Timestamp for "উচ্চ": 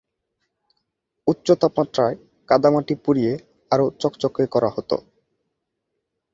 1.27-1.47